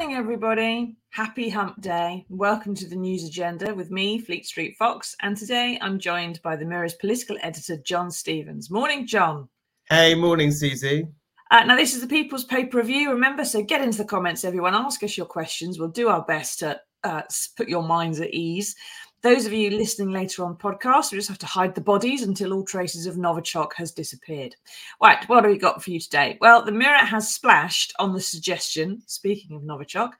[0.00, 0.96] morning, everybody.
[1.10, 2.24] Happy hump day.
[2.30, 5.14] Welcome to the news agenda with me, Fleet Street Fox.
[5.20, 8.70] And today I'm joined by the Mirror's political editor, John Stevens.
[8.70, 9.50] Morning, John.
[9.90, 11.06] Hey, morning, Susie.
[11.50, 13.10] Uh, now, this is the People's Paper Review.
[13.10, 14.74] Remember, so get into the comments, everyone.
[14.74, 15.78] Ask us your questions.
[15.78, 17.20] We'll do our best to uh,
[17.58, 18.74] put your minds at ease.
[19.22, 22.54] Those of you listening later on podcast, we just have to hide the bodies until
[22.54, 24.56] all traces of Novichok has disappeared.
[25.02, 26.38] Right, what have we got for you today?
[26.40, 30.12] Well, the Mirror has splashed on the suggestion, speaking of Novichok,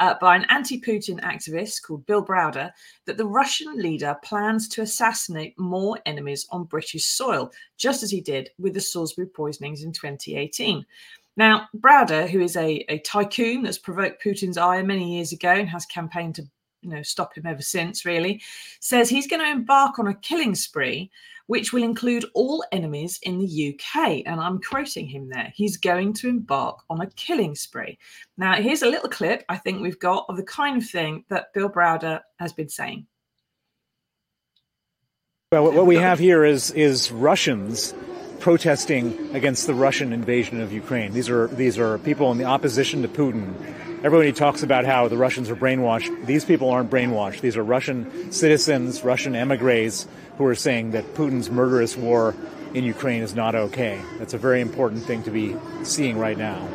[0.00, 2.72] uh, by an anti-Putin activist called Bill Browder,
[3.04, 8.20] that the Russian leader plans to assassinate more enemies on British soil, just as he
[8.20, 10.84] did with the Salisbury poisonings in 2018.
[11.36, 15.68] Now, Browder, who is a, a tycoon that's provoked Putin's ire many years ago and
[15.68, 16.48] has campaigned to
[16.82, 18.42] you know stop him ever since really
[18.80, 21.10] says he's going to embark on a killing spree
[21.46, 26.12] which will include all enemies in the UK and I'm quoting him there he's going
[26.14, 27.98] to embark on a killing spree.
[28.36, 31.52] Now here's a little clip I think we've got of the kind of thing that
[31.54, 33.06] Bill Browder has been saying.
[35.52, 37.94] Well what we have here is is Russians
[38.40, 41.12] protesting against the Russian invasion of Ukraine.
[41.12, 43.54] These are these are people in the opposition to Putin
[44.04, 46.26] everybody talks about how the Russians are brainwashed.
[46.26, 47.40] These people aren't brainwashed.
[47.40, 52.34] These are Russian citizens, Russian emigres who are saying that Putin's murderous war
[52.74, 54.00] in Ukraine is not okay.
[54.18, 56.68] That's a very important thing to be seeing right now.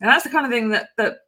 [0.00, 1.18] And that's the kind of thing that, that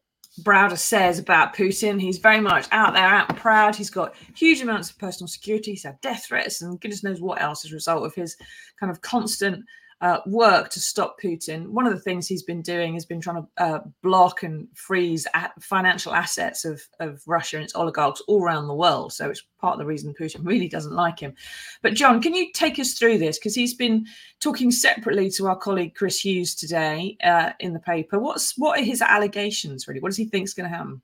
[0.43, 2.01] Browder says about Putin.
[2.01, 3.75] He's very much out there, out and proud.
[3.75, 5.73] He's got huge amounts of personal security.
[5.73, 8.37] He's had death threats and goodness knows what else as a result of his
[8.79, 9.65] kind of constant
[10.01, 11.69] uh, work to stop Putin.
[11.69, 15.27] One of the things he's been doing has been trying to uh, block and freeze
[15.61, 19.13] financial assets of, of Russia and its oligarchs all around the world.
[19.13, 21.35] So it's part of the reason Putin really doesn't like him.
[21.83, 23.39] But John, can you take us through this?
[23.39, 24.07] Because he's been
[24.41, 28.19] talking separately to our colleague Chris Hughes today uh, in the paper.
[28.19, 30.01] What's what are his allegations really?
[30.01, 31.03] What does he think is going to happen?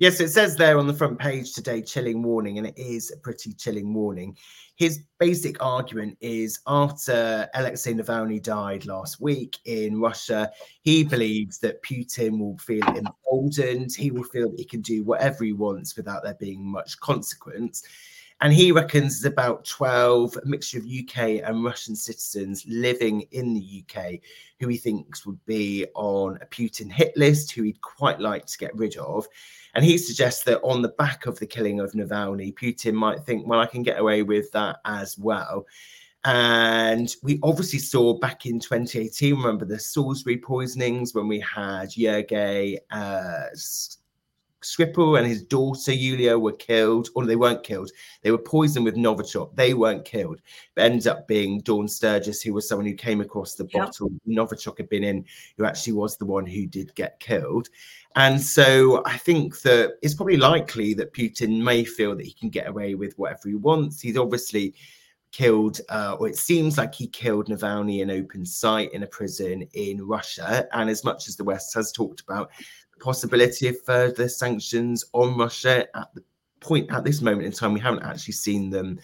[0.00, 3.18] Yes, it says there on the front page today, chilling warning, and it is a
[3.18, 4.34] pretty chilling warning.
[4.76, 10.50] His basic argument is after Alexei Navalny died last week in Russia,
[10.80, 13.94] he believes that Putin will feel emboldened.
[13.94, 17.82] He will feel that he can do whatever he wants without there being much consequence.
[18.42, 23.52] And he reckons there's about 12, a mixture of UK and Russian citizens living in
[23.52, 24.20] the UK
[24.58, 28.58] who he thinks would be on a Putin hit list, who he'd quite like to
[28.58, 29.26] get rid of.
[29.74, 33.46] And he suggests that on the back of the killing of Navalny, Putin might think,
[33.46, 35.66] well, I can get away with that as well.
[36.24, 42.78] And we obviously saw back in 2018, remember the Salisbury poisonings when we had Sergei
[42.90, 43.46] uh,
[44.62, 47.90] Skripal and his daughter Yulia were killed, or they weren't killed.
[48.22, 49.54] They were poisoned with Novichok.
[49.56, 50.40] They weren't killed,
[50.74, 54.78] but ended up being Dawn Sturgess, who was someone who came across the bottle Novichok
[54.78, 55.24] had been in,
[55.56, 57.68] who actually was the one who did get killed.
[58.16, 62.50] And so I think that it's probably likely that Putin may feel that he can
[62.50, 64.00] get away with whatever he wants.
[64.00, 64.74] He's obviously
[65.32, 69.66] killed, uh, or it seems like he killed Navalny in open sight in a prison
[69.74, 70.66] in Russia.
[70.72, 72.50] And as much as the West has talked about
[73.00, 76.22] possibility of further sanctions on Russia at the
[76.60, 79.00] point at this moment in time, we haven't actually seen them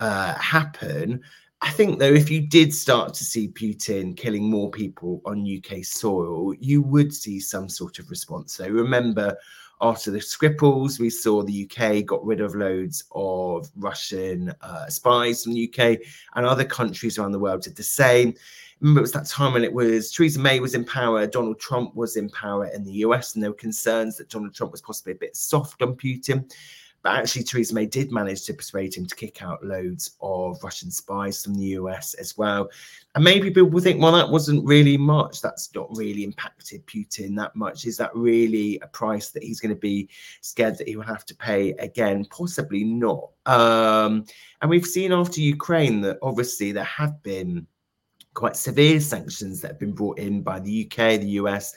[0.00, 1.20] uh, happen.
[1.60, 5.84] I think, though, if you did start to see Putin killing more people on UK
[5.84, 8.54] soil, you would see some sort of response.
[8.54, 9.36] So remember,
[9.80, 15.44] after the Skripals, we saw the UK got rid of loads of Russian uh, spies
[15.44, 15.98] from the UK,
[16.34, 18.34] and other countries around the world did the same.
[18.80, 21.94] Remember, it was that time when it was Theresa May was in power, Donald Trump
[21.94, 25.12] was in power in the US, and there were concerns that Donald Trump was possibly
[25.12, 26.50] a bit soft on Putin.
[27.04, 30.90] But actually, Theresa May did manage to persuade him to kick out loads of Russian
[30.90, 32.70] spies from the US as well.
[33.14, 35.42] And maybe people think, well, that wasn't really much.
[35.42, 37.84] That's not really impacted Putin that much.
[37.84, 40.08] Is that really a price that he's going to be
[40.40, 42.24] scared that he will have to pay again?
[42.24, 43.28] Possibly not.
[43.44, 44.24] Um,
[44.62, 47.66] and we've seen after Ukraine that obviously there have been
[48.32, 51.74] quite severe sanctions that have been brought in by the UK, the US,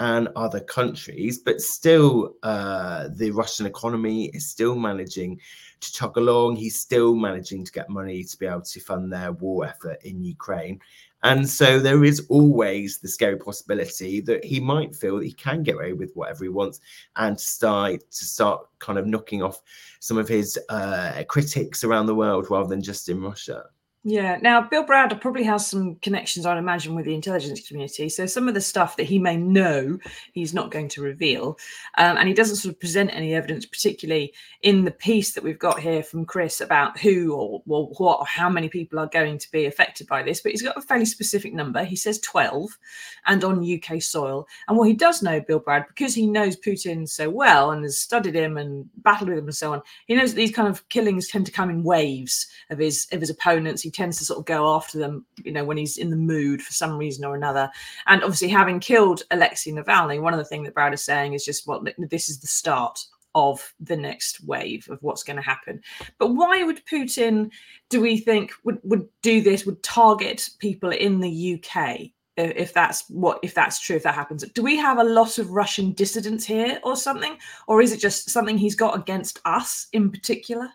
[0.00, 5.38] and other countries, but still, uh, the Russian economy is still managing
[5.80, 6.56] to chug along.
[6.56, 10.24] He's still managing to get money to be able to fund their war effort in
[10.24, 10.80] Ukraine.
[11.22, 15.62] And so there is always the scary possibility that he might feel that he can
[15.62, 16.80] get away with whatever he wants
[17.16, 19.60] and start to start kind of knocking off
[20.00, 23.64] some of his uh, critics around the world rather than just in Russia.
[24.02, 24.38] Yeah.
[24.40, 28.08] Now, Bill Browder probably has some connections, I'd imagine, with the intelligence community.
[28.08, 29.98] So some of the stuff that he may know,
[30.32, 31.58] he's not going to reveal.
[31.98, 34.32] Um, and he doesn't sort of present any evidence, particularly
[34.62, 38.26] in the piece that we've got here from Chris about who or, or what or
[38.26, 40.40] how many people are going to be affected by this.
[40.40, 41.84] But he's got a fairly specific number.
[41.84, 42.78] He says 12
[43.26, 44.48] and on UK soil.
[44.66, 47.98] And what he does know, Bill Browder, because he knows Putin so well and has
[47.98, 50.88] studied him and battled with him and so on, he knows that these kind of
[50.88, 54.44] killings tend to come in waves of his of his opponents tends to sort of
[54.44, 57.70] go after them, you know, when he's in the mood for some reason or another.
[58.06, 61.44] And obviously, having killed Alexei Navalny, one of the things that Browder is saying is
[61.44, 63.04] just, well, this is the start
[63.34, 65.80] of the next wave of what's going to happen.
[66.18, 67.50] But why would Putin,
[67.88, 72.10] do we think, would, would do this, would target people in the UK?
[72.36, 75.50] if that's what if that's true if that happens do we have a lot of
[75.50, 77.36] russian dissidents here or something
[77.66, 80.70] or is it just something he's got against us in particular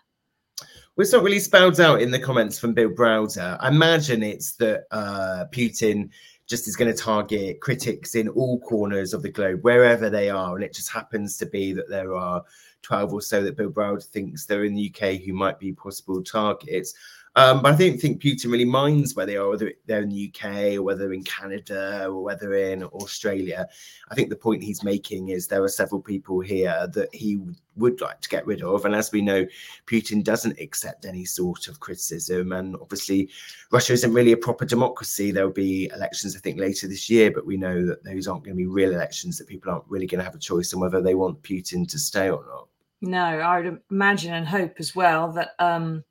[0.98, 3.56] it's not really spelled out in the comments from Bill Browder.
[3.60, 6.10] I imagine it's that uh, Putin
[6.46, 10.54] just is going to target critics in all corners of the globe, wherever they are.
[10.54, 12.42] And it just happens to be that there are
[12.82, 16.22] 12 or so that Bill Browder thinks they're in the UK who might be possible
[16.22, 16.94] targets.
[17.36, 20.32] Um, but I don't think Putin really minds where they are, whether they're in the
[20.32, 23.68] UK or whether in Canada or whether in Australia.
[24.10, 27.38] I think the point he's making is there are several people here that he
[27.76, 28.86] would like to get rid of.
[28.86, 29.44] And as we know,
[29.84, 32.52] Putin doesn't accept any sort of criticism.
[32.52, 33.28] And obviously,
[33.70, 35.30] Russia isn't really a proper democracy.
[35.30, 38.56] There'll be elections, I think, later this year, but we know that those aren't going
[38.56, 41.02] to be real elections, that people aren't really going to have a choice on whether
[41.02, 42.68] they want Putin to stay or not.
[43.02, 45.50] No, I would imagine and hope as well that.
[45.58, 46.02] Um,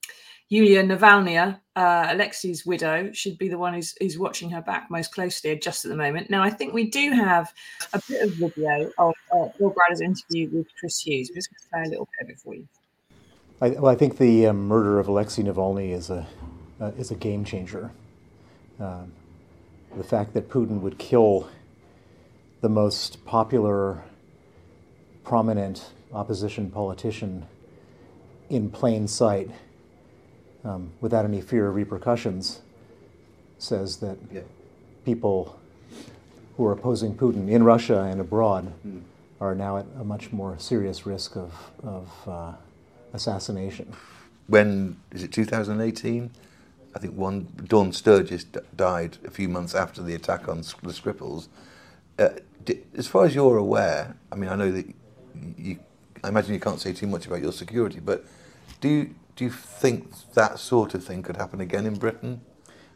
[0.50, 5.12] Yulia Navalny, uh, Alexei's widow, should be the one who's, who's watching her back most
[5.12, 6.30] closely just at the moment.
[6.30, 7.52] Now, I think we do have
[7.94, 11.30] a bit of video of uh, Bill Browder's interview with Chris Hughes.
[11.32, 12.68] We're just going to play a little bit of it for you.
[13.62, 16.28] I, well, I think the um, murder of Alexei Navalny is a
[16.80, 17.92] uh, is a game changer.
[18.80, 19.14] Um,
[19.96, 21.50] the fact that Putin would kill
[22.62, 24.04] the most popular,
[25.24, 27.46] prominent opposition politician
[28.50, 29.50] in plain sight
[30.66, 32.62] um, without any fear of repercussions,
[33.58, 34.42] says that yeah.
[35.06, 35.58] people
[36.58, 39.02] who are opposing Putin in Russia and abroad mm.
[39.40, 41.54] are now at a much more serious risk of,
[41.84, 42.54] of uh,
[43.14, 43.94] assassination.
[44.48, 46.32] When is it 2018?
[46.96, 50.94] I think one Dawn Sturgess d- died a few months after the attack on the
[50.94, 51.48] Skripals.
[52.18, 52.30] Uh,
[52.64, 54.86] d- as far as you're aware, I mean, I know that
[55.58, 55.80] you,
[56.24, 58.24] I imagine you can't say too much about your security, but
[58.80, 62.42] do you, do you think that sort of thing could happen again in Britain?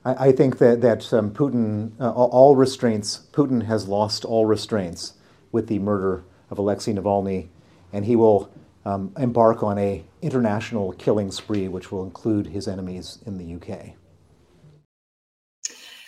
[0.06, 5.14] I, I think that, that um, Putin, uh, all restraints, Putin has lost all restraints
[5.52, 7.50] with the murder of Alexei Navalny,
[7.92, 8.52] and he will
[8.86, 13.96] um, embark on a international killing spree, which will include his enemies in the UK.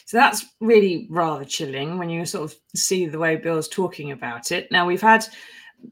[0.06, 4.52] So that's really rather chilling when you sort of see the way Bill's talking about
[4.52, 4.70] it.
[4.70, 5.26] Now we've had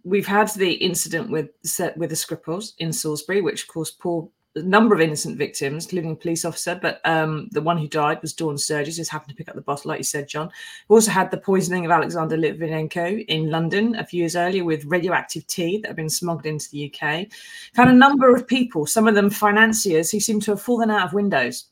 [0.04, 1.50] we've had the incident with
[1.96, 6.12] with the Skripals in Salisbury, which of course poor a number of innocent victims, including
[6.12, 9.36] a police officer, but um, the one who died was Dawn Sturgess, just happened to
[9.36, 10.50] pick up the bottle, like you said, John.
[10.88, 14.86] We also had the poisoning of Alexander Litvinenko in London a few years earlier with
[14.86, 17.28] radioactive tea that had been smuggled into the UK.
[17.76, 21.06] Found a number of people, some of them financiers, who seem to have fallen out
[21.06, 21.66] of windows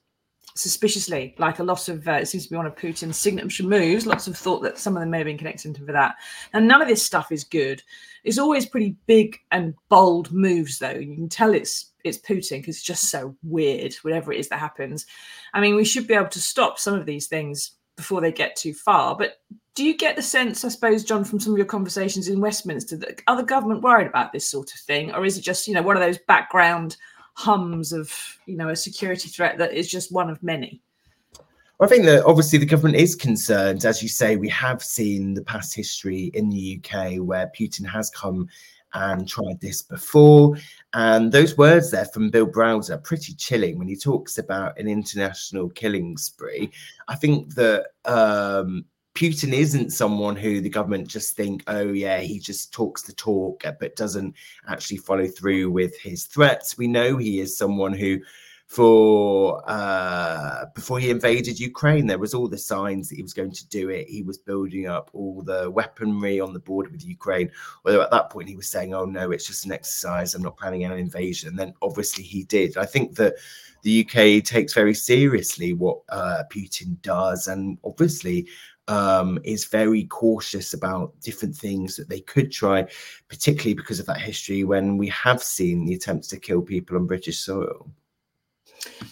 [0.57, 4.05] suspiciously, like a lot of, uh, it seems to be one of Putin's signature moves.
[4.05, 6.15] Lots of thought that some of them may have been connected to that.
[6.53, 7.83] And none of this stuff is good.
[8.23, 10.91] It's always pretty big and bold moves, though.
[10.91, 14.59] You can tell it's it's Putin because it's just so weird, whatever it is that
[14.59, 15.05] happens.
[15.53, 18.55] I mean, we should be able to stop some of these things before they get
[18.55, 19.15] too far.
[19.15, 19.41] But
[19.75, 22.97] do you get the sense, I suppose, John, from some of your conversations in Westminster,
[22.97, 25.73] that are the government worried about this sort of thing, or is it just you
[25.73, 26.97] know one of those background
[27.37, 28.11] hums of
[28.47, 30.81] you know a security threat that is just one of many
[31.79, 33.85] I think that obviously the government is concerned.
[33.85, 38.09] As you say, we have seen the past history in the UK where Putin has
[38.09, 38.47] come
[38.95, 40.57] and tried this before.
[40.93, 44.87] And those words there from Bill Browder are pretty chilling when he talks about an
[44.87, 46.71] international killing spree.
[47.07, 48.83] I think that um,
[49.17, 53.65] Putin isn't someone who the government just think, oh yeah, he just talks the talk,
[53.65, 54.35] uh, but doesn't
[54.67, 56.77] actually follow through with his threats.
[56.77, 58.19] We know he is someone who,
[58.67, 63.53] for uh, before he invaded Ukraine, there was all the signs that he was going
[63.53, 64.07] to do it.
[64.07, 67.49] He was building up all the weaponry on the border with Ukraine.
[67.85, 70.35] Although at that point he was saying, oh no, it's just an exercise.
[70.35, 71.49] I'm not planning an invasion.
[71.49, 72.77] And then obviously he did.
[72.77, 73.33] I think that
[73.81, 78.47] the UK takes very seriously what uh, Putin does, and obviously
[78.87, 82.87] um, is very cautious about different things that they could try,
[83.27, 87.07] particularly because of that history when we have seen the attempts to kill people on
[87.07, 87.89] British soil.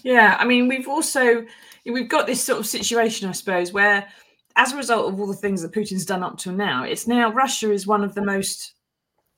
[0.04, 1.46] Yeah, I mean, we've also
[1.86, 4.08] we've got this sort of situation, I suppose, where
[4.56, 7.32] as a result of all the things that Putin's done up to now, it's now
[7.32, 8.75] Russia is one of the most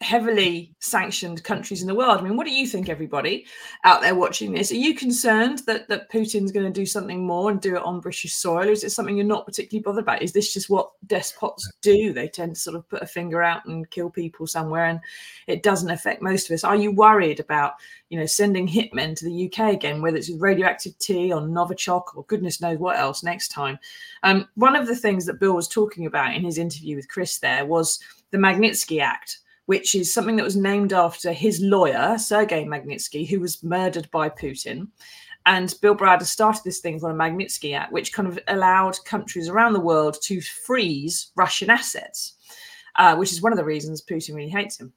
[0.02, 2.20] heavily sanctioned countries in the world.
[2.20, 3.48] I mean, what do you think, everybody
[3.84, 4.72] out there watching this?
[4.72, 8.00] Are you concerned that that Putin's going to do something more and do it on
[8.00, 8.68] British soil?
[8.68, 10.22] Or is it something you're not particularly bothered about?
[10.22, 12.14] Is this just what despots do?
[12.14, 15.00] They tend to sort of put a finger out and kill people somewhere, and
[15.48, 16.64] it doesn't affect most of us.
[16.64, 17.74] Are you worried about,
[18.10, 22.24] you know, sending hitmen to the UK again, whether it's radioactive tea or Novichok or
[22.26, 23.80] goodness knows what else next time?
[24.22, 27.40] Um, one of the things that Bill was talking about in his interview with Chris
[27.40, 28.00] there was
[28.30, 33.40] the Magnitsky Act which is something that was named after his lawyer, Sergei Magnitsky, who
[33.40, 34.88] was murdered by Putin.
[35.46, 39.50] And Bill Browder started this thing called a Magnitsky Act, which kind of allowed countries
[39.50, 42.36] around the world to freeze Russian assets,
[42.96, 44.94] uh, which is one of the reasons Putin really hates him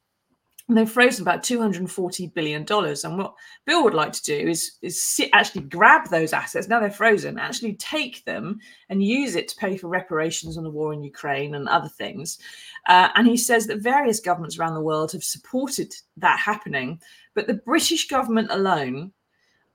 [0.77, 3.03] they've frozen about 240 billion dollars.
[3.03, 3.33] And what
[3.65, 6.67] bill would like to do is is sit, actually grab those assets.
[6.67, 8.59] Now they're frozen actually take them
[8.89, 12.39] and use it to pay for reparations on the war in ukraine and other things.
[12.87, 16.99] Uh, and he says that various governments around the world have supported that happening
[17.33, 19.11] but the british government alone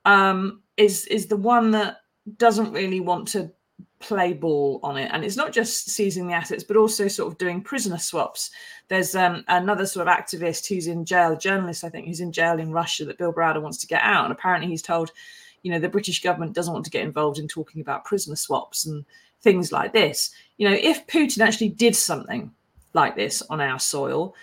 [0.05, 1.97] um, is is the one that
[2.37, 3.51] doesn't really want to
[3.99, 5.09] play ball on it.
[5.11, 8.51] And it's not just seizing the assets but also sort of doing prisoner swaps.
[8.87, 12.59] There's um, another sort of activist who's in jail journalist i think who's in jail
[12.59, 14.25] in russia that bill browder wants to get out.
[14.25, 15.11] And apparently he's told
[15.63, 18.85] you know the british government doesn't want to get involved in talking about prisoner swaps
[18.85, 19.03] and
[19.41, 20.31] things like this.
[20.57, 22.51] You know if putin actually did something
[22.93, 24.35] like this on our soil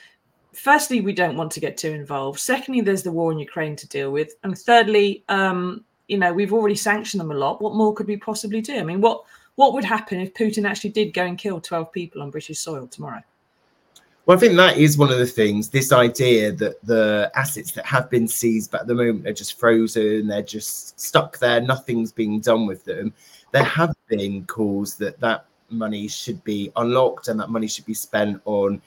[0.53, 2.41] firstly we don't want to get too involved.
[2.41, 4.35] Secondly there's the war in ukraine to deal with.
[4.43, 8.17] And thirdly um, you know we've already sanctioned them a lot what more could we
[8.17, 9.25] possibly do i mean what
[9.57, 12.87] what would happen if Putin actually did go and kill 12 people on British soil
[12.87, 13.23] tomorrow?
[14.27, 15.69] Well, I think that is one of the things.
[15.69, 19.59] This idea that the assets that have been seized, but at the moment are just
[19.59, 23.13] frozen, they're just stuck there, nothing's being done with them.
[23.53, 27.95] There have been calls that that money should be unlocked and that money should be
[27.95, 28.81] spent on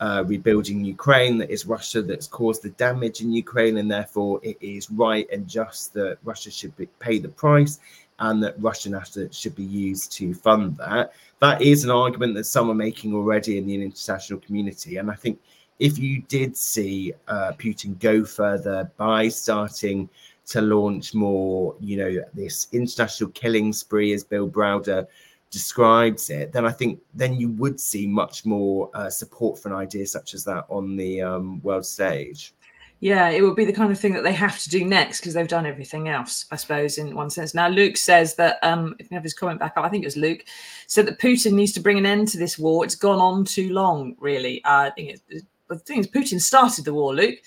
[0.00, 1.38] uh, rebuilding Ukraine.
[1.38, 5.48] That is Russia that's caused the damage in Ukraine, and therefore it is right and
[5.48, 7.80] just that Russia should be, pay the price
[8.20, 11.12] and that Russian assets should be used to fund that.
[11.40, 14.96] That is an argument that some are making already in the international community.
[14.96, 15.38] And I think
[15.78, 20.08] if you did see uh, Putin go further by starting
[20.48, 25.06] to launch more, you know, this international killing spree, as Bill Browder
[25.50, 29.74] describes it, then I think then you would see much more uh, support for an
[29.74, 32.54] idea such as that on the um, world stage.
[33.00, 35.32] Yeah, it would be the kind of thing that they have to do next because
[35.32, 37.54] they've done everything else, I suppose, in one sense.
[37.54, 40.08] Now, Luke says that, um, if you have his comment back up, I think it
[40.08, 40.44] was Luke,
[40.88, 42.84] said that Putin needs to bring an end to this war.
[42.84, 44.64] It's gone on too long, really.
[44.64, 47.38] Uh, I think it's, the thing is, Putin started the war, Luke.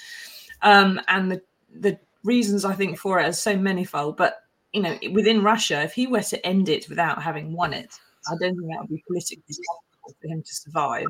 [0.61, 1.41] Um, and the,
[1.75, 4.15] the reasons I think for it are so manifold.
[4.15, 4.43] But,
[4.73, 7.93] you know, within Russia, if he were to end it without having won it,
[8.27, 11.07] I don't think that would be politically possible for him to survive.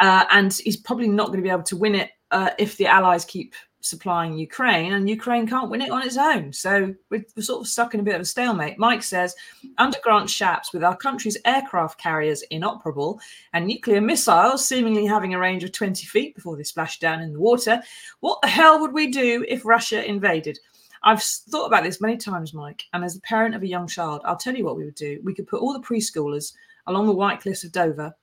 [0.00, 2.86] Uh, and he's probably not going to be able to win it uh, if the
[2.86, 6.52] Allies keep supplying Ukraine, and Ukraine can't win it on its own.
[6.52, 8.78] So we're, we're, sort of stuck in a bit of a stalemate.
[8.78, 9.34] Mike says,
[9.78, 13.20] under Grant Shapps, with our country's aircraft carriers inoperable
[13.52, 17.32] and nuclear missiles seemingly having a range of 20 feet before they splash down in
[17.32, 17.82] the water,
[18.20, 20.58] what the hell would we do if Russia invaded?
[21.04, 24.22] I've thought about this many times, Mike, and as a parent of a young child,
[24.24, 25.20] I'll tell you what we would do.
[25.24, 26.52] We could put all the preschoolers
[26.86, 28.14] along the White Cliffs of Dover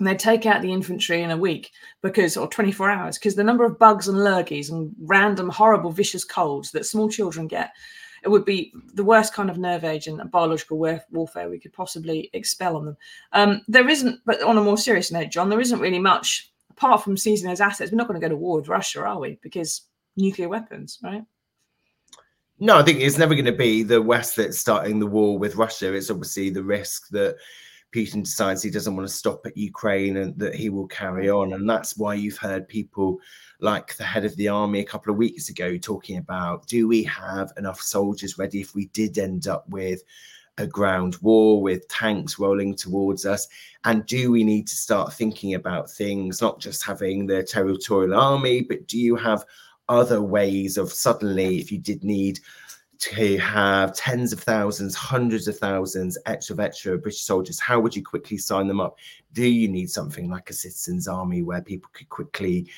[0.00, 1.70] and they'd take out the infantry in a week
[2.02, 6.24] because or 24 hours because the number of bugs and lurgies and random horrible vicious
[6.24, 7.72] colds that small children get
[8.22, 10.78] it would be the worst kind of nerve agent and biological
[11.10, 12.96] warfare we could possibly expel on them.
[13.32, 17.04] Um, there isn't but on a more serious note john there isn't really much apart
[17.04, 17.92] from seizing those assets.
[17.92, 19.38] We're not going to go to war with russia are we?
[19.42, 19.82] Because
[20.16, 21.24] nuclear weapons right
[22.60, 25.56] no i think it's never going to be the west that's starting the war with
[25.56, 27.36] russia it's obviously the risk that
[27.94, 31.52] Putin decides he doesn't want to stop at Ukraine and that he will carry on.
[31.52, 33.18] And that's why you've heard people
[33.60, 37.02] like the head of the army a couple of weeks ago talking about do we
[37.04, 40.02] have enough soldiers ready if we did end up with
[40.58, 43.48] a ground war with tanks rolling towards us?
[43.84, 48.62] And do we need to start thinking about things, not just having the territorial army,
[48.62, 49.44] but do you have
[49.90, 52.40] other ways of suddenly, if you did need
[53.00, 58.02] to have tens of thousands, hundreds of thousands extra extra British soldiers, how would you
[58.02, 58.96] quickly sign them up?
[59.32, 62.70] Do you need something like a citizens army where people could quickly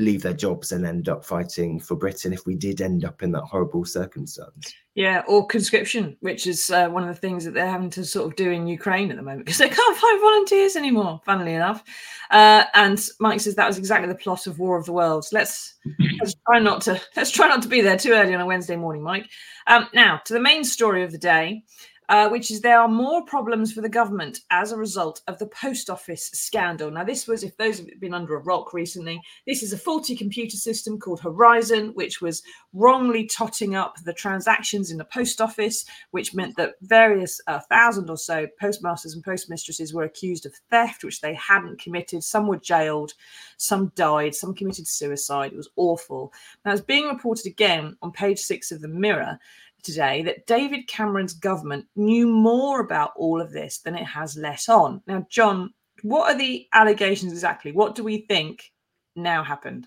[0.00, 3.30] leave their jobs and end up fighting for Britain if we did end up in
[3.32, 4.74] that horrible circumstance.
[4.94, 8.26] Yeah, or conscription, which is uh, one of the things that they're having to sort
[8.26, 11.20] of do in Ukraine at the moment because they can't find volunteers anymore.
[11.24, 11.84] Funnily enough,
[12.30, 15.30] uh, and Mike says that was exactly the plot of War of the Worlds.
[15.32, 15.76] Let's
[16.18, 18.76] let's try not to let's try not to be there too early on a Wednesday
[18.76, 19.28] morning, Mike.
[19.66, 21.62] Um, now to the main story of the day
[22.10, 25.46] uh, which is there are more problems for the government as a result of the
[25.46, 26.90] post office scandal.
[26.90, 30.16] Now, this was, if those have been under a rock recently, this is a faulty
[30.16, 35.84] computer system called Horizon, which was wrongly totting up the transactions in the post office,
[36.10, 41.04] which meant that various uh, thousand or so postmasters and postmistresses were accused of theft,
[41.04, 42.24] which they hadn't committed.
[42.24, 43.14] Some were jailed,
[43.56, 45.52] some died, some committed suicide.
[45.52, 46.32] It was awful.
[46.64, 49.38] Now, it's being reported again on page six of the Mirror
[49.82, 54.68] today that David Cameron's government knew more about all of this than it has let
[54.68, 55.02] on.
[55.06, 55.72] Now, John,
[56.02, 57.72] what are the allegations exactly?
[57.72, 58.72] What do we think
[59.16, 59.86] now happened?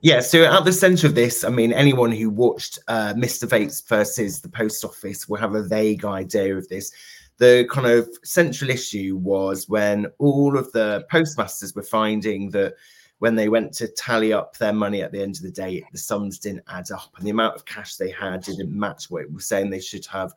[0.00, 3.48] Yeah, so at the centre of this, I mean, anyone who watched uh, Mr.
[3.48, 6.92] Bates versus the Post Office will have a vague idea of this.
[7.38, 12.74] The kind of central issue was when all of the postmasters were finding that
[13.18, 15.98] when they went to tally up their money at the end of the day, the
[15.98, 19.32] sums didn't add up, and the amount of cash they had didn't match what it
[19.32, 20.32] was saying they should have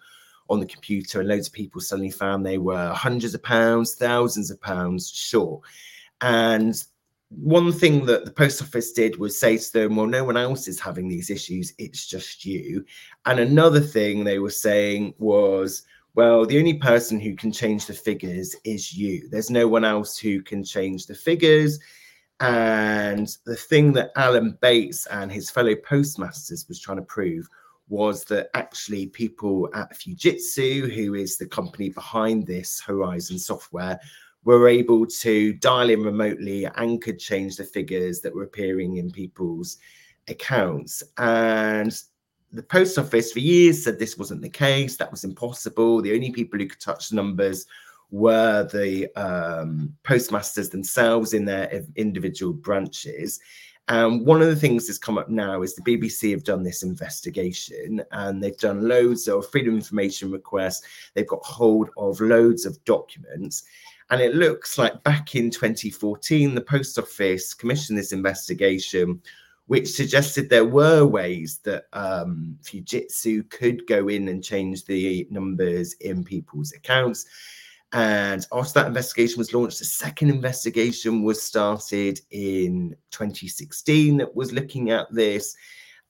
[0.50, 1.20] on the computer.
[1.20, 5.62] And loads of people suddenly found they were hundreds of pounds, thousands of pounds short.
[6.22, 6.82] And
[7.30, 10.68] one thing that the post office did was say to them, Well, no one else
[10.68, 12.86] is having these issues, it's just you.
[13.26, 15.84] And another thing they were saying was,
[16.16, 19.30] well, the only person who can change the figures is you.
[19.30, 21.80] There's no one else who can change the figures.
[22.40, 27.48] And the thing that Alan Bates and his fellow postmasters was trying to prove
[27.90, 34.00] was that actually people at Fujitsu, who is the company behind this Horizon software,
[34.46, 39.12] were able to dial in remotely and could change the figures that were appearing in
[39.12, 39.78] people's
[40.28, 41.04] accounts.
[41.18, 42.00] And
[42.54, 46.02] the post office for years said this wasn't the case, that was impossible.
[46.02, 47.66] The only people who could touch the numbers
[48.12, 53.40] were the um, postmasters themselves in their individual branches.
[53.88, 56.84] And one of the things that's come up now is the BBC have done this
[56.84, 60.84] investigation and they've done loads of freedom information requests.
[61.16, 63.64] They've got hold of loads of documents.
[64.12, 69.22] And it looks like back in 2014, the Post Office commissioned this investigation,
[69.66, 75.94] which suggested there were ways that um, Fujitsu could go in and change the numbers
[75.94, 77.26] in people's accounts.
[77.92, 84.52] And after that investigation was launched, a second investigation was started in 2016 that was
[84.52, 85.56] looking at this.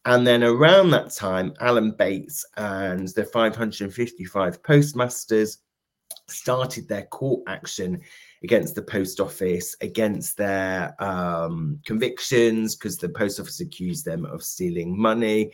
[0.06, 5.60] And then around that time, Alan Bates and the 555 postmasters
[6.28, 8.02] started their court action
[8.44, 14.44] against the post office, against their um, convictions, because the post office accused them of
[14.44, 15.52] stealing money.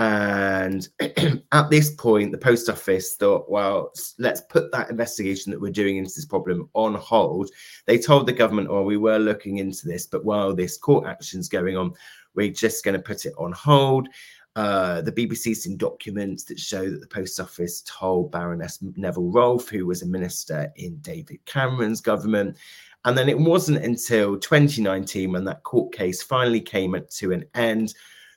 [0.00, 0.88] And
[1.52, 5.98] at this point, the post office thought, well, let's put that investigation that we're doing
[5.98, 7.50] into this problem on hold.
[7.84, 11.50] They told the government, oh, we were looking into this, but while this court action's
[11.50, 11.92] going on,
[12.34, 14.08] we're just going to put it on hold.
[14.56, 19.68] Uh, the BBC's seen documents that show that the post office told Baroness Neville Rolfe,
[19.68, 22.56] who was a minister in David Cameron's government.
[23.04, 27.92] And then it wasn't until 2019 when that court case finally came to an end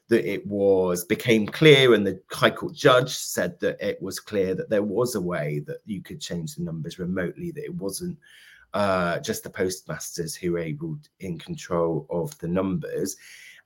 [0.09, 4.53] that it was became clear and the high court judge said that it was clear
[4.53, 8.17] that there was a way that you could change the numbers remotely that it wasn't
[8.73, 13.15] uh, just the postmasters who were able in control of the numbers.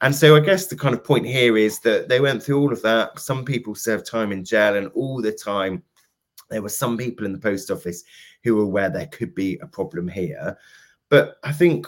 [0.01, 2.71] And so i guess the kind of point here is that they went through all
[2.71, 3.19] of that.
[3.19, 5.81] Some people served time in jail and all the time
[6.49, 8.03] there were some people in the post office
[8.43, 10.55] who were aware there could be a problem here.
[11.09, 11.87] But i think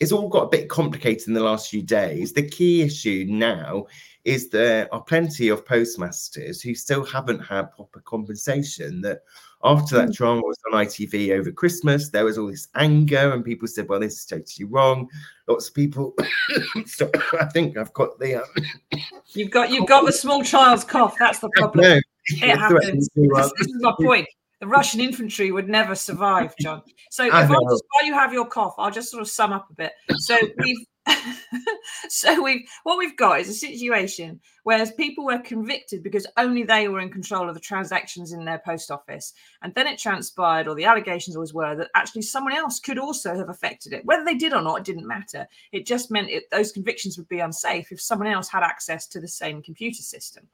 [0.00, 2.32] it's all got a bit complicated in the last few days.
[2.32, 3.86] The key issue now
[4.24, 9.00] is there are plenty of postmasters who still haven't had proper compensation.
[9.00, 9.22] That
[9.64, 10.12] after that hmm.
[10.12, 14.00] drama was on ITV over Christmas, there was all this anger, and people said, "Well,
[14.00, 15.08] this is totally wrong."
[15.48, 16.14] Lots of people.
[16.86, 18.36] so I think I've got the.
[18.36, 21.16] Um, you've got you've got the small child's cough.
[21.18, 21.84] That's the problem.
[21.84, 23.08] No, it happens.
[23.14, 24.28] To, this is my point
[24.60, 26.82] the Russian infantry would never survive, John.
[27.10, 29.68] So if I just, while you have your cough, I'll just sort of sum up
[29.70, 29.92] a bit.
[30.18, 30.86] So we've
[32.08, 36.88] so we've what we've got is a situation where people were convicted because only they
[36.88, 39.32] were in control of the transactions in their post office.
[39.62, 43.34] And then it transpired or the allegations always were that actually someone else could also
[43.36, 44.04] have affected it.
[44.04, 45.46] Whether they did or not it didn't matter.
[45.72, 49.20] It just meant it, those convictions would be unsafe if someone else had access to
[49.20, 50.46] the same computer system.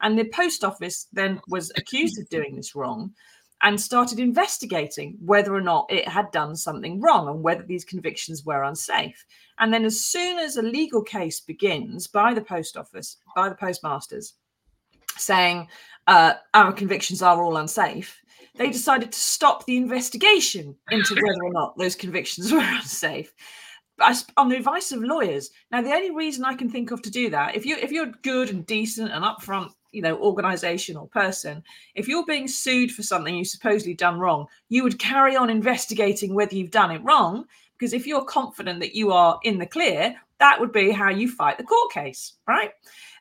[0.00, 3.12] And the post office then was accused of doing this wrong
[3.62, 8.44] and started investigating whether or not it had done something wrong and whether these convictions
[8.44, 9.24] were unsafe.
[9.58, 13.54] And then, as soon as a legal case begins by the post office, by the
[13.54, 14.34] postmasters,
[15.16, 15.68] saying
[16.06, 18.20] uh, our convictions are all unsafe,
[18.54, 23.32] they decided to stop the investigation into whether or not those convictions were unsafe
[24.36, 25.50] on the advice of lawyers.
[25.70, 28.12] Now, the only reason I can think of to do that, if you if you're
[28.22, 31.62] good and decent and upfront, you know, organization or person,
[31.94, 36.34] if you're being sued for something you supposedly done wrong, you would carry on investigating
[36.34, 37.44] whether you've done it wrong.
[37.78, 41.30] Because if you're confident that you are in the clear, that would be how you
[41.30, 42.72] fight the court case, right?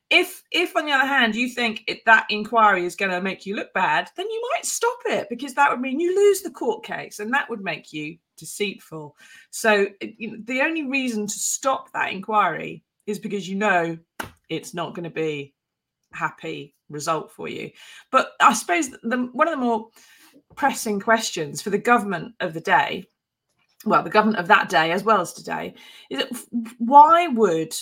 [0.10, 3.46] if if on the other hand you think it, that inquiry is going to make
[3.46, 6.50] you look bad then you might stop it because that would mean you lose the
[6.50, 9.16] court case and that would make you deceitful
[9.50, 13.98] so you know, the only reason to stop that inquiry is because you know
[14.50, 15.54] it's not going to be
[16.18, 17.70] happy result for you
[18.12, 19.90] but i suppose the, one of the more
[20.56, 23.06] pressing questions for the government of the day
[23.86, 25.74] well the government of that day as well as today
[26.10, 26.48] is
[26.80, 27.74] why would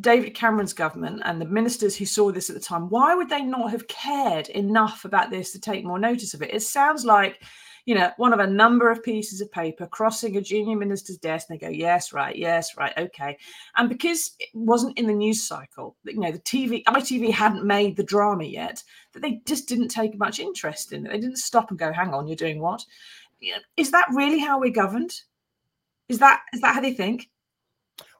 [0.00, 3.42] David Cameron's government and the ministers who saw this at the time, why would they
[3.42, 6.54] not have cared enough about this to take more notice of it?
[6.54, 7.42] It sounds like,
[7.84, 11.48] you know, one of a number of pieces of paper crossing a junior minister's desk,
[11.48, 13.36] and they go, yes, right, yes, right, okay.
[13.76, 17.96] And because it wasn't in the news cycle, you know, the TV, ITV hadn't made
[17.96, 21.10] the drama yet, that they just didn't take much interest in it.
[21.10, 22.84] They didn't stop and go, hang on, you're doing what?
[23.76, 25.12] Is that really how we're governed?
[26.08, 27.28] Is that is that how they think?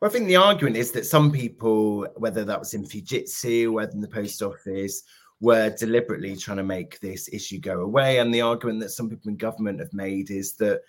[0.00, 3.72] Well, I think the argument is that some people, whether that was in Fujitsu, or
[3.72, 5.04] whether in the post office,
[5.42, 8.18] were deliberately trying to make this issue go away.
[8.18, 10.82] And the argument that some people in government have made is that,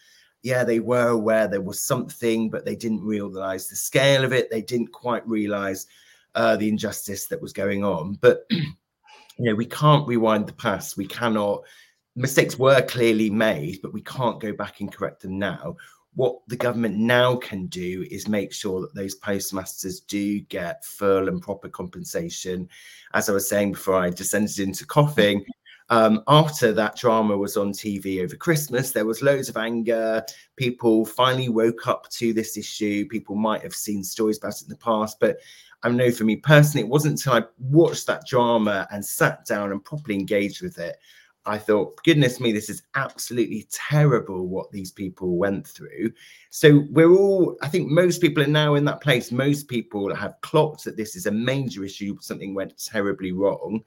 [0.44, 4.52] yeah, they were aware there was something, but they didn't realize the scale of it.
[4.52, 5.88] They didn't quite realize
[6.36, 8.20] uh, the injustice that was going on.
[8.22, 8.64] But, you
[9.40, 10.98] know, we can't rewind the past.
[10.98, 11.64] We cannot,
[12.16, 15.78] mistakes were clearly made, but we can't go back and correct them now
[16.16, 21.28] what the government now can do is make sure that those postmasters do get full
[21.28, 22.70] and proper compensation.
[23.14, 25.46] As I was saying before, I descended into coughing.
[25.90, 30.24] Um, after that drama was on TV over Christmas, there was loads of anger.
[30.56, 33.06] People finally woke up to this issue.
[33.10, 35.38] People might have seen stories about it in the past, but
[35.84, 39.72] I know for me personally, it wasn't until I watched that drama and sat down
[39.72, 40.96] and properly engaged with it
[41.46, 46.14] I thought, goodness me, this is absolutely terrible what these people went through.
[46.50, 49.32] So we're all, I think most people are now in that place.
[49.32, 53.82] Most people have clocked that this is a major issue, something went terribly wrong.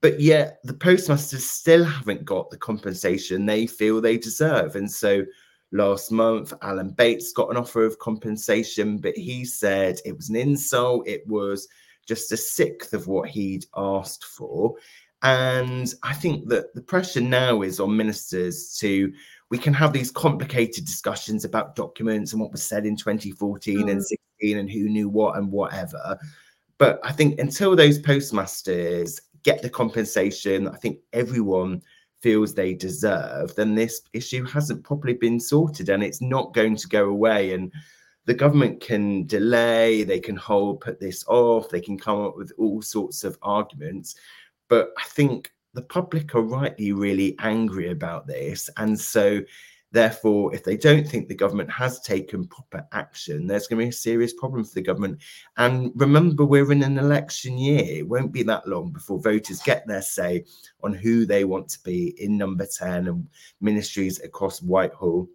[0.00, 4.76] But yet the postmasters still haven't got the compensation they feel they deserve.
[4.76, 5.24] And so
[5.72, 10.36] last month, Alan Bates got an offer of compensation, but he said it was an
[10.36, 11.08] insult.
[11.08, 11.66] It was
[12.06, 14.76] just a sixth of what he'd asked for.
[15.22, 19.12] And I think that the pressure now is on ministers to,
[19.50, 23.90] we can have these complicated discussions about documents and what was said in 2014 mm.
[23.90, 26.18] and 16 and who knew what and whatever.
[26.78, 31.82] But I think until those postmasters get the compensation, I think everyone
[32.20, 36.88] feels they deserve, then this issue hasn't properly been sorted and it's not going to
[36.88, 37.54] go away.
[37.54, 37.72] And
[38.26, 42.52] the government can delay, they can hold, put this off, they can come up with
[42.58, 44.16] all sorts of arguments.
[44.68, 48.68] But I think the public are rightly really angry about this.
[48.76, 49.40] And so,
[49.92, 53.90] therefore, if they don't think the government has taken proper action, there's going to be
[53.90, 55.20] a serious problem for the government.
[55.56, 57.84] And remember, we're in an election year.
[57.84, 60.44] It won't be that long before voters get their say
[60.82, 63.28] on who they want to be in number 10 and
[63.60, 65.28] ministries across Whitehall.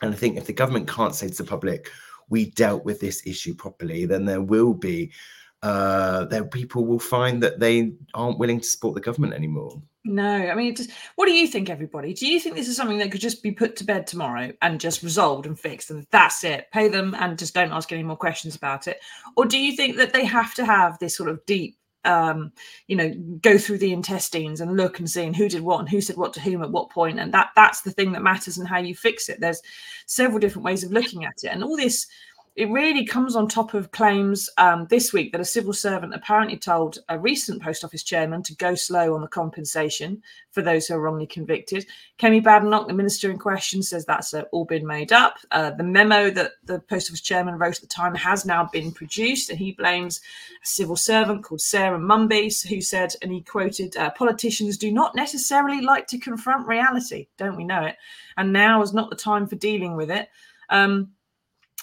[0.00, 1.90] And I think if the government can't say to the public,
[2.28, 5.12] we dealt with this issue properly, then there will be
[5.62, 9.80] uh, there people will find that they aren't willing to support the government anymore.
[10.04, 12.12] No, I mean, just, what do you think, everybody?
[12.12, 14.80] Do you think this is something that could just be put to bed tomorrow and
[14.80, 16.66] just resolved and fixed, and that's it?
[16.72, 18.98] Pay them and just don't ask any more questions about it,
[19.36, 22.50] or do you think that they have to have this sort of deep, um,
[22.88, 25.88] you know, go through the intestines and look and see and who did what and
[25.88, 28.58] who said what to whom at what point, and that that's the thing that matters
[28.58, 29.38] and how you fix it.
[29.38, 29.62] There's
[30.06, 32.08] several different ways of looking at it, and all this
[32.54, 36.58] it really comes on top of claims um, this week that a civil servant apparently
[36.58, 40.94] told a recent post office chairman to go slow on the compensation for those who
[40.94, 41.86] are wrongly convicted.
[42.18, 45.38] Kemi Badenoch, the minister in question, says that's uh, all been made up.
[45.50, 48.92] Uh, the memo that the post office chairman wrote at the time has now been
[48.92, 50.20] produced, and he blames
[50.62, 55.14] a civil servant called Sarah Munby, who said, and he quoted, uh, "Politicians do not
[55.14, 57.96] necessarily like to confront reality, don't we know it?
[58.36, 60.28] And now is not the time for dealing with it."
[60.68, 61.12] Um,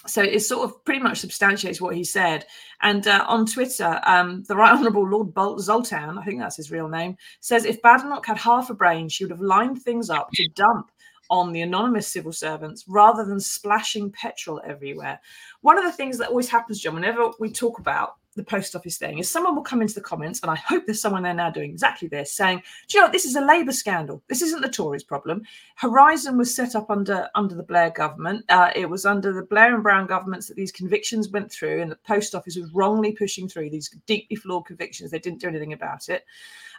[0.06, 2.46] so it sort of pretty much substantiates what he said.
[2.82, 6.70] And uh, on Twitter, um, the Right Honourable Lord Bolt Zoltan, I think that's his
[6.70, 10.30] real name, says if Badenoch had half a brain, she would have lined things up
[10.32, 10.90] to dump
[11.28, 15.20] on the anonymous civil servants rather than splashing petrol everywhere.
[15.60, 18.96] One of the things that always happens, John, whenever we talk about the post office
[18.96, 21.50] thing is someone will come into the comments, and I hope there's someone there now
[21.50, 23.12] doing exactly this, saying, "Do you know what?
[23.12, 24.22] this is a Labour scandal?
[24.28, 25.42] This isn't the Tories' problem.
[25.76, 28.44] Horizon was set up under under the Blair government.
[28.48, 31.90] Uh, it was under the Blair and Brown governments that these convictions went through, and
[31.90, 35.10] the post office was wrongly pushing through these deeply flawed convictions.
[35.10, 36.24] They didn't do anything about it.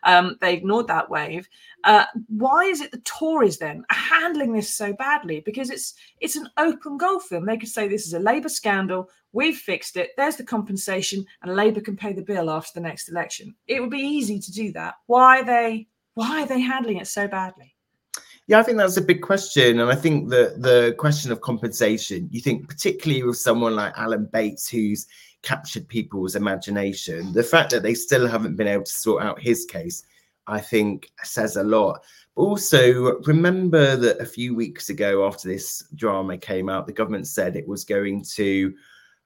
[0.04, 1.48] Um, they ignored that wave.
[1.84, 5.42] Uh, why is it the Tories then are handling this so badly?
[5.42, 7.46] Because it's it's an open goal for them.
[7.46, 9.10] They could say this is a Labour scandal.
[9.34, 10.12] We've fixed it.
[10.18, 13.56] There's the compensation, and Labour can pay the bill after the next election.
[13.68, 14.96] It would be easy to do that.
[15.08, 17.76] Why they why are they handling it so badly?
[18.48, 19.80] Yeah, I think that's a big question.
[19.80, 24.26] And I think that the question of compensation, you think particularly with someone like Alan
[24.26, 25.08] Bates, who's
[25.44, 27.34] captured people's imagination.
[27.34, 30.04] The fact that they still haven't been able to sort out his case,
[30.48, 32.04] I think, says a lot.
[32.36, 37.28] But also, remember that a few weeks ago, after this drama came out, the government
[37.28, 38.74] said it was going to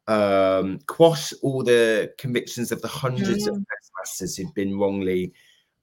[0.08, 5.34] um, quash all the convictions of the hundreds of trespassers who'd been wrongly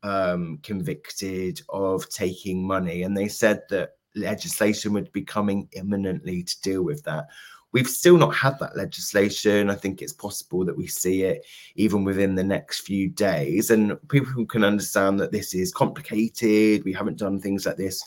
[0.03, 3.03] um, convicted of taking money.
[3.03, 7.27] And they said that legislation would be coming imminently to deal with that.
[7.73, 9.71] We've still not had that legislation.
[9.71, 13.71] I think it's possible that we see it even within the next few days.
[13.71, 16.85] And people can understand that this is complicated.
[16.85, 18.05] We haven't done things like this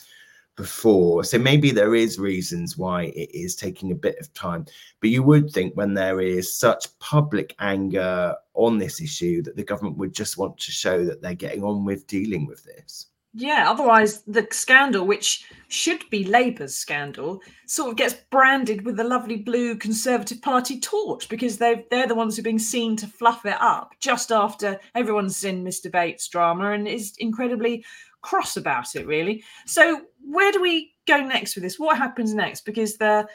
[0.55, 1.23] before.
[1.23, 4.65] So maybe there is reasons why it is taking a bit of time.
[5.01, 9.63] But you would think when there is such public anger on this issue that the
[9.63, 13.07] government would just want to show that they're getting on with dealing with this.
[13.37, 19.03] Yeah, otherwise the scandal, which should be Labour's scandal, sort of gets branded with the
[19.03, 23.45] lovely blue Conservative Party torch because they they're the ones who've been seen to fluff
[23.45, 25.91] it up just after everyone's in Mr.
[25.91, 27.83] Bates' drama and is incredibly
[28.21, 29.43] cross about it, really.
[29.65, 31.77] So where do we go next with this?
[31.77, 32.63] What happens next?
[32.63, 33.27] Because the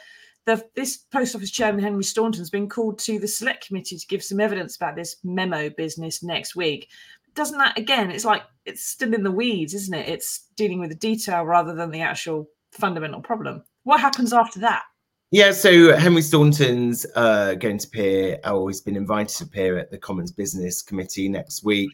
[0.45, 4.23] the, this post office chairman Henry Staunton's been called to the select committee to give
[4.23, 6.89] some evidence about this memo business next week
[7.33, 10.07] doesn't that again it's like it's still in the weeds isn't it?
[10.07, 13.63] It's dealing with the detail rather than the actual fundamental problem.
[13.83, 14.83] What happens after that?
[15.31, 19.89] Yeah so henry staunton's uh, going to appear or he's been invited to appear at
[19.91, 21.91] the commons business committee next week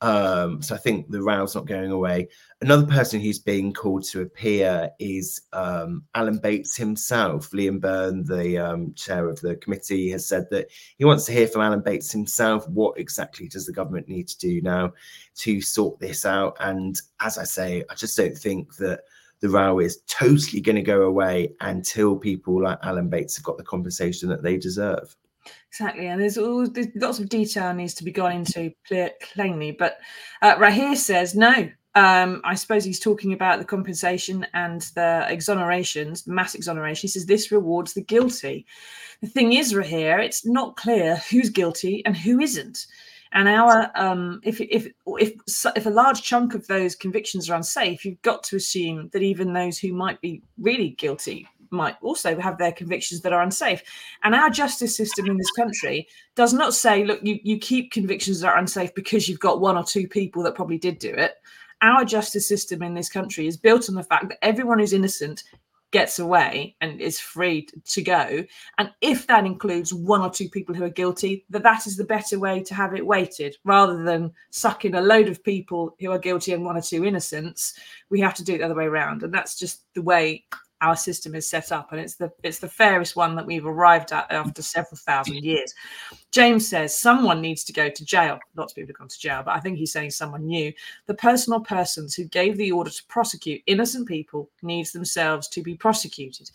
[0.00, 2.28] um, so I think the row's not going away.
[2.60, 7.50] Another person who's being called to appear is um, Alan Bates himself.
[7.50, 11.48] Liam Byrne, the um, chair of the committee, has said that he wants to hear
[11.48, 12.68] from Alan Bates himself.
[12.68, 14.92] What exactly does the government need to do now
[15.38, 16.56] to sort this out?
[16.60, 19.00] And as I say, I just don't think that
[19.40, 23.56] the row is totally going to go away until people like Alan Bates have got
[23.56, 25.14] the compensation that they deserve.
[25.70, 28.72] Exactly, and there's, all, there's lots of detail needs to be gone into
[29.34, 29.72] plainly.
[29.72, 29.98] But
[30.42, 31.68] uh, Rahir says no.
[31.94, 37.02] Um, I suppose he's talking about the compensation and the exonerations, mass exoneration.
[37.02, 38.66] He says this rewards the guilty.
[39.20, 42.86] The thing is, Rahir, it's not clear who's guilty and who isn't.
[43.32, 45.34] And our um, if if if
[45.76, 49.52] if a large chunk of those convictions are unsafe, you've got to assume that even
[49.52, 53.82] those who might be really guilty might also have their convictions that are unsafe.
[54.22, 58.40] And our justice system in this country does not say, look, you, you keep convictions
[58.40, 61.34] that are unsafe because you've got one or two people that probably did do it.
[61.80, 65.44] Our justice system in this country is built on the fact that everyone who's innocent
[65.90, 68.44] gets away and is free to go
[68.76, 72.04] and if that includes one or two people who are guilty that that is the
[72.04, 76.10] better way to have it weighted rather than suck in a load of people who
[76.10, 77.72] are guilty and one or two innocents
[78.10, 80.44] we have to do it the other way around and that's just the way
[80.80, 84.12] our system is set up and it's the it's the fairest one that we've arrived
[84.12, 85.74] at after several thousand years.
[86.30, 88.38] James says someone needs to go to jail.
[88.56, 90.72] Lots of people have gone to jail but i think he's saying someone new.
[91.06, 95.62] The person or persons who gave the order to prosecute innocent people needs themselves to
[95.62, 96.50] be prosecuted.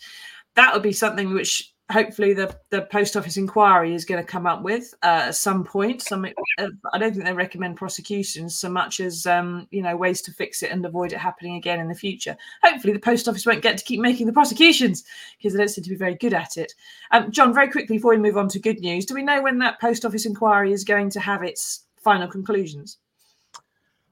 [0.54, 4.46] That would be something which hopefully the, the post office inquiry is going to come
[4.46, 6.02] up with uh, at some point.
[6.02, 6.24] Some
[6.58, 10.32] uh, I don't think they recommend prosecutions so much as um, you know ways to
[10.32, 12.36] fix it and avoid it happening again in the future.
[12.62, 15.04] Hopefully, the post office won't get to keep making the prosecutions
[15.36, 16.72] because they don't seem to be very good at it.
[17.10, 19.58] Um, John, very quickly before we move on to good news, do we know when
[19.58, 22.98] that post office inquiry is going to have its final conclusions?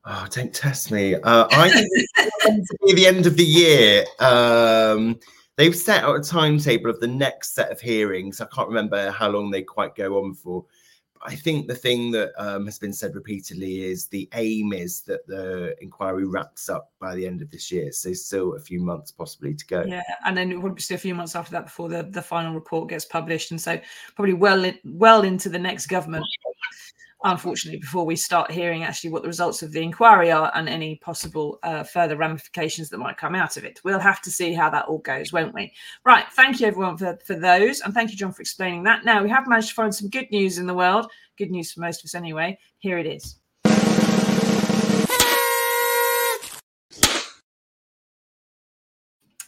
[0.05, 1.15] Oh, don't test me.
[1.15, 4.05] Uh, I think it's going to be the end of the year.
[4.19, 5.21] Um,
[5.57, 8.41] they've set out a timetable of the next set of hearings.
[8.41, 10.65] I can't remember how long they quite go on for.
[11.25, 15.25] I think the thing that um, has been said repeatedly is the aim is that
[15.29, 17.93] the inquiry wraps up by the end of this year.
[17.93, 19.85] So still a few months possibly to go.
[19.87, 22.23] Yeah, and then it would be still a few months after that before the, the
[22.23, 23.79] final report gets published, and so
[24.17, 26.27] probably well well into the next government.
[27.25, 30.97] Unfortunately, before we start hearing actually what the results of the inquiry are and any
[30.97, 34.69] possible uh, further ramifications that might come out of it, we'll have to see how
[34.71, 35.73] that all goes, won't we?
[36.05, 36.25] Right.
[36.33, 37.81] Thank you, everyone, for, for those.
[37.81, 39.05] And thank you, John, for explaining that.
[39.05, 41.11] Now, we have managed to find some good news in the world.
[41.39, 42.59] Good news for most of us, anyway.
[42.79, 43.42] Here it is.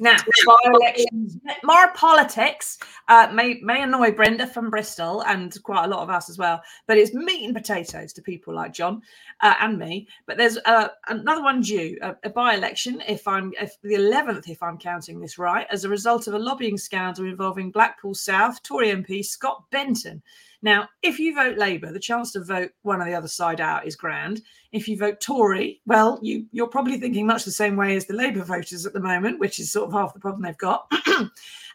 [0.01, 2.79] Now, by-elections, more politics
[3.09, 6.61] uh, may may annoy Brenda from Bristol and quite a lot of us as well,
[6.87, 9.03] but it's meat and potatoes to people like John
[9.41, 10.09] uh, and me.
[10.27, 14.63] But there's uh, another one due, a, a by-election, if I'm if the 11th, if
[14.63, 18.89] I'm counting this right, as a result of a lobbying scandal involving Blackpool South Tory
[18.89, 20.23] MP Scott Benton.
[20.64, 23.87] Now, if you vote Labour, the chance to vote one or the other side out
[23.87, 24.40] is grand.
[24.72, 28.14] If you vote Tory, well, you, you're probably thinking much the same way as the
[28.14, 30.90] Labour voters at the moment, which is sort of half the problem they've got.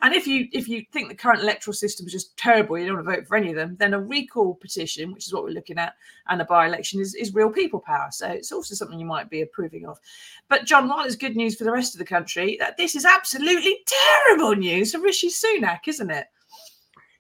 [0.02, 2.95] and if you if you think the current electoral system is just terrible, you don't
[2.95, 5.52] want to vote for any of them, then a recall petition, which is what we're
[5.52, 5.93] looking at,
[6.28, 8.08] and a by-election is, is real people power.
[8.10, 9.99] So it's also something you might be approving of.
[10.47, 13.06] But John, while it's good news for the rest of the country, that this is
[13.06, 13.86] absolutely
[14.25, 16.25] terrible news for Rishi Sunak, isn't it?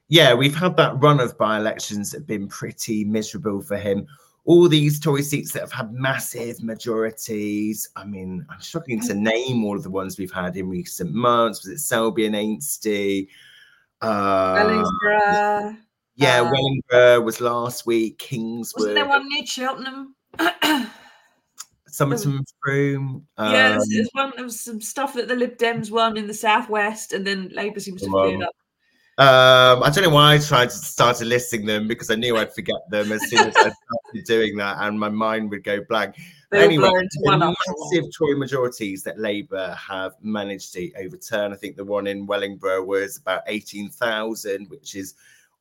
[0.09, 4.07] Yeah, we've had that run of by elections that have been pretty miserable for him.
[4.45, 7.87] All these Tory seats that have had massive majorities.
[7.95, 11.63] I mean, I'm struggling to name all of the ones we've had in recent months.
[11.63, 13.27] Was it Selby and Ainsty?
[14.01, 15.77] Uh, Wellingborough.
[16.15, 18.17] Yeah, uh, Wellingborough was last week.
[18.17, 18.79] Kingswood.
[18.79, 20.15] Wasn't there one near Cheltenham?
[21.87, 23.27] Somerton Frome.
[23.37, 24.31] Um, yeah, there's, there's one.
[24.35, 27.79] There was some stuff that the Lib Dems won in the southwest, and then Labour
[27.79, 28.55] seems to have cleared up.
[29.19, 32.55] Um, I don't know why I tried to start listing them because I knew I'd
[32.55, 36.15] forget them as soon as I started doing that, and my mind would go blank.
[36.53, 36.89] anyway,
[37.25, 41.51] the massive Tory majorities that Labour have managed to overturn.
[41.51, 45.15] I think the one in Wellingborough was about eighteen thousand, which is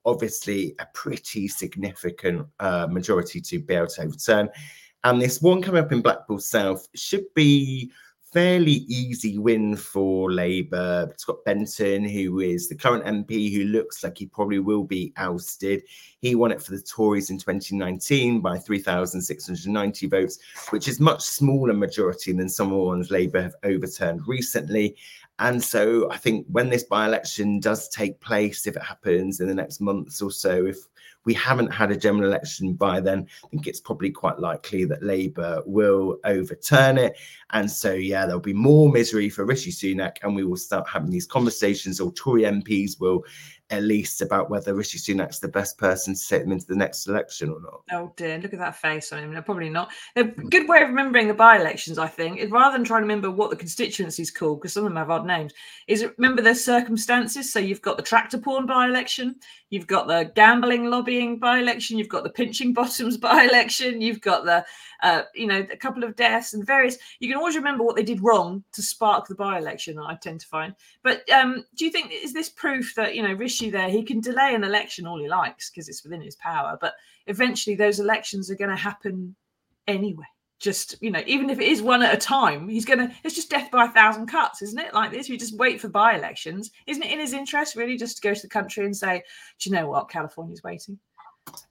[0.04, 4.48] obviously a pretty significant uh, majority to be able to overturn.
[5.02, 7.90] And this one coming up in Blackpool South should be
[8.32, 11.12] fairly easy win for Labour.
[11.16, 15.82] Scott Benton, who is the current MP, who looks like he probably will be ousted.
[16.20, 20.38] He won it for the Tories in 2019 by 3,690 votes,
[20.70, 24.96] which is much smaller majority than some of the ones Labour have overturned recently.
[25.38, 29.54] And so I think when this by-election does take place, if it happens in the
[29.54, 30.78] next months or so, if
[31.24, 33.26] we haven't had a general election by then.
[33.44, 37.18] I think it's probably quite likely that Labour will overturn it.
[37.50, 41.11] And so, yeah, there'll be more misery for Rishi Sunak, and we will start having
[41.11, 43.24] these conversations, or Tory MPs will
[43.70, 47.07] at least about whether Rishi Sunak's the best person to take them into the next
[47.07, 47.83] election or not.
[47.92, 49.33] Oh dear, look at that face on him.
[49.33, 49.90] No, probably not.
[50.16, 53.50] A good way of remembering the by-elections, I think, rather than trying to remember what
[53.50, 55.52] the constituency's called, because some of them have odd names,
[55.87, 57.52] is remember their circumstances.
[57.52, 59.37] So you've got the tractor porn by-election,
[59.70, 64.64] you've got the gambling lobbying by-election, you've got the pinching bottoms by-election, you've got the
[65.02, 66.96] uh, you know, a couple of deaths and various.
[67.20, 69.98] You can always remember what they did wrong to spark the by-election.
[69.98, 70.74] I tend to find.
[71.02, 74.20] But um, do you think is this proof that you know Rishi there he can
[74.20, 76.94] delay an election all he likes because it's within his power, but
[77.26, 79.34] eventually those elections are going to happen
[79.86, 80.24] anyway
[80.58, 83.48] just you know even if it is one at a time he's gonna it's just
[83.48, 87.04] death by a thousand cuts isn't it like this you just wait for by-elections isn't
[87.04, 89.22] it in his interest really just to go to the country and say
[89.60, 90.98] do you know what california's waiting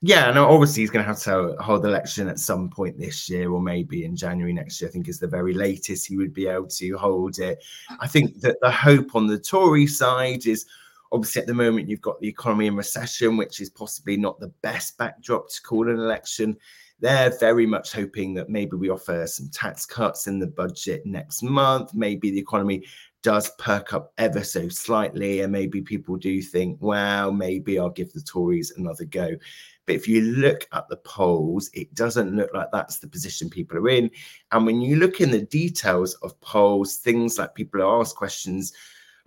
[0.02, 3.30] yeah, and obviously he's going to have to hold the election at some point this
[3.30, 4.90] year, or maybe in January next year.
[4.90, 7.64] I think is the very latest he would be able to hold it.
[8.00, 10.66] I think that the hope on the Tory side is
[11.12, 14.52] obviously at the moment you've got the economy in recession, which is possibly not the
[14.62, 16.58] best backdrop to call an election.
[17.00, 21.44] They're very much hoping that maybe we offer some tax cuts in the budget next
[21.44, 21.94] month.
[21.94, 22.86] Maybe the economy
[23.22, 28.14] does perk up ever so slightly, and maybe people do think, well, maybe I'll give
[28.14, 29.36] the Tories another go.
[29.86, 33.78] But if you look at the polls, it doesn't look like that's the position people
[33.78, 34.10] are in.
[34.52, 38.74] And when you look in the details of polls, things like people are asked questions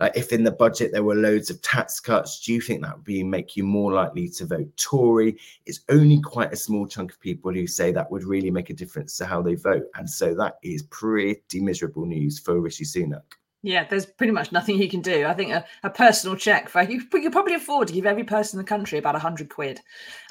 [0.01, 2.97] like if in the budget there were loads of tax cuts, do you think that
[2.97, 5.37] would be make you more likely to vote Tory?
[5.67, 8.73] It's only quite a small chunk of people who say that would really make a
[8.73, 9.85] difference to how they vote.
[9.95, 13.21] And so that is pretty miserable news for Rishi Sunak.
[13.61, 15.27] Yeah, there's pretty much nothing he can do.
[15.27, 18.59] I think a, a personal check for you, you probably afford to give every person
[18.59, 19.79] in the country about a hundred quid,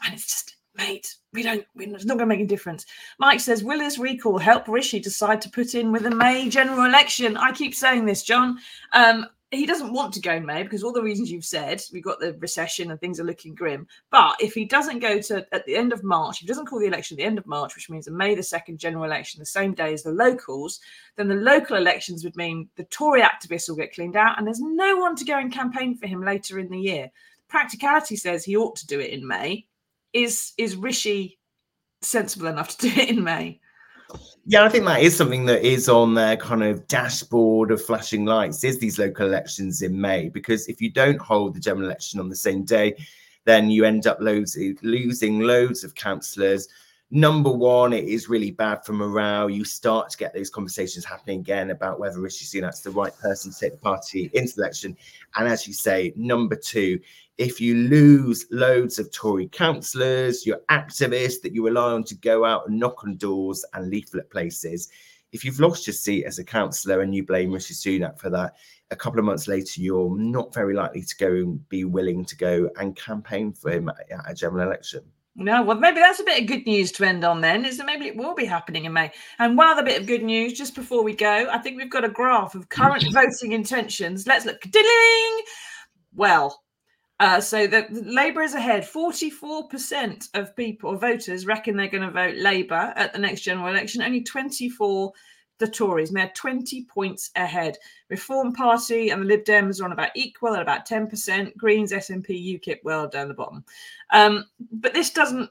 [0.04, 1.64] and it's just, mate, we don't.
[1.76, 2.86] It's not going to make a difference.
[3.20, 6.84] Mike says, will this recall help Rishi decide to put in with a May general
[6.84, 7.36] election?
[7.36, 8.58] I keep saying this, John.
[8.94, 12.04] Um, he doesn't want to go in May because all the reasons you've said, we've
[12.04, 13.86] got the recession and things are looking grim.
[14.10, 16.78] But if he doesn't go to at the end of March, if he doesn't call
[16.78, 19.40] the election at the end of March, which means a May the 2nd general election,
[19.40, 20.78] the same day as the locals,
[21.16, 24.60] then the local elections would mean the Tory activists will get cleaned out and there's
[24.60, 27.10] no one to go and campaign for him later in the year.
[27.48, 29.66] Practicality says he ought to do it in May.
[30.12, 31.38] Is is Rishi
[32.02, 33.60] sensible enough to do it in May?
[34.46, 38.24] Yeah, I think that is something that is on their kind of dashboard of flashing
[38.24, 40.28] lights is these local elections in May.
[40.28, 42.96] Because if you don't hold the general election on the same day,
[43.44, 46.68] then you end up loads, losing loads of councillors.
[47.12, 49.50] Number one, it is really bad for morale.
[49.50, 53.50] You start to get those conversations happening again about whether Rishi Sunak's the right person
[53.50, 54.96] to take the party into the election.
[55.34, 57.00] And as you say, number two,
[57.36, 62.44] if you lose loads of Tory councillors, your activists that you rely on to go
[62.44, 64.88] out and knock on doors and leaflet places,
[65.32, 68.54] if you've lost your seat as a councillor and you blame Rishi Sunak for that,
[68.92, 72.36] a couple of months later, you're not very likely to go and be willing to
[72.36, 73.96] go and campaign for him at
[74.28, 75.02] a general election.
[75.36, 77.86] No, well, maybe that's a bit of good news to end on then, is that
[77.86, 79.12] maybe it will be happening in May.
[79.38, 82.04] And one other bit of good news, just before we go, I think we've got
[82.04, 84.26] a graph of current voting intentions.
[84.26, 84.60] Let's look.
[84.62, 85.40] Ding!
[86.14, 86.60] Well,
[87.20, 88.86] uh, so the, the Labour is ahead.
[88.86, 93.68] Forty-four percent of people, voters, reckon they're going to vote Labour at the next general
[93.68, 94.02] election.
[94.02, 95.12] Only twenty-four
[95.60, 96.08] the Tories.
[96.08, 97.76] And They're 20 points ahead.
[98.08, 101.56] Reform Party and the Lib Dems are on about equal at about 10%.
[101.56, 103.64] Greens, SNP, UKIP, well down the bottom.
[104.10, 105.48] Um, but this doesn't.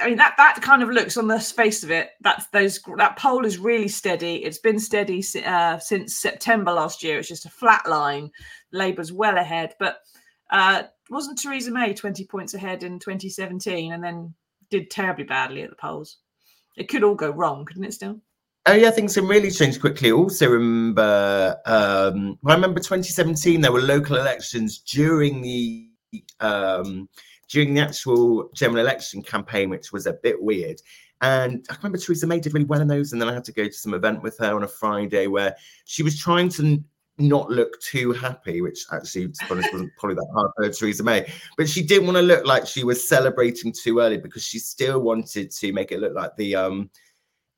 [0.00, 2.12] I mean that that kind of looks on the face of it.
[2.22, 4.36] That's those that poll is really steady.
[4.36, 7.18] It's been steady uh, since September last year.
[7.18, 8.30] It's just a flat line.
[8.72, 9.98] Labour's well ahead, but
[10.50, 14.32] uh, wasn't Theresa May 20 points ahead in 2017 and then
[14.70, 16.18] did terribly badly at the polls?
[16.76, 18.20] It could all go wrong, couldn't it still?
[18.66, 20.12] Oh yeah, things can really change quickly.
[20.12, 25.88] Also remember, um, I remember 2017 there were local elections during the
[26.40, 27.08] um,
[27.48, 30.80] during the actual general election campaign, which was a bit weird.
[31.22, 33.52] And I remember Theresa May did really well in those, and then I had to
[33.52, 36.82] go to some event with her on a Friday where she was trying to
[37.18, 41.02] not look too happy, which actually, to be honest, wasn't probably that hard for Theresa
[41.02, 41.30] May.
[41.56, 45.00] But she didn't want to look like she was celebrating too early because she still
[45.00, 46.90] wanted to make it look like the um,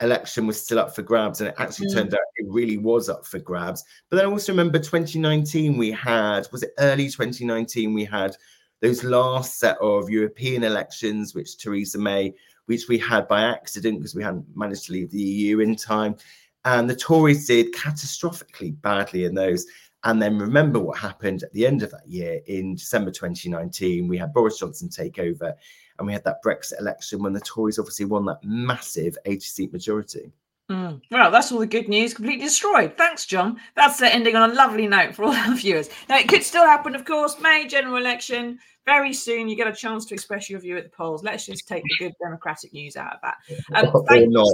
[0.03, 1.41] election was still up for grabs.
[1.41, 1.95] And it actually mm.
[1.95, 3.85] turned out it really was up for grabs.
[4.11, 8.37] But then I also remember 2019, we had, was it early 2019, we had
[8.81, 12.35] those last set of European elections, which Theresa May,
[12.67, 16.17] which we had by accident because we hadn't managed to leave the EU in time.
[16.65, 19.67] And the Tories did catastrophically badly in those.
[20.05, 24.09] And then remember what happened at the end of that year in December 2019.
[24.09, 25.55] We had Boris Johnson take over
[26.03, 29.73] and we had that Brexit election when the Tories obviously won that massive 80 seat
[29.73, 30.33] majority.
[30.69, 31.01] Mm.
[31.13, 32.97] Well, that's all the good news completely destroyed.
[32.97, 33.61] Thanks, John.
[33.77, 35.91] That's the ending on a lovely note for all our viewers.
[36.09, 37.41] Now, it could still happen, of course.
[37.41, 39.49] May general election very soon.
[39.49, 41.23] You get a chance to express your view at the polls.
[41.23, 43.37] Let's just take the good democratic news out of that.
[43.75, 44.49] Um, or not.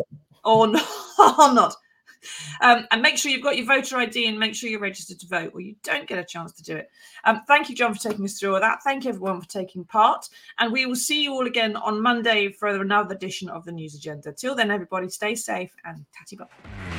[0.45, 1.39] Or not.
[1.39, 1.75] or not.
[2.61, 5.27] Um, and make sure you've got your voter ID and make sure you're registered to
[5.29, 6.91] vote, or you don't get a chance to do it.
[7.25, 8.83] Um, thank you, John, for taking us through all that.
[8.83, 10.29] Thank you, everyone, for taking part.
[10.59, 13.95] And we will see you all again on Monday for another edition of the News
[13.95, 14.33] Agenda.
[14.33, 16.98] Till then, everybody, stay safe and tatty bye.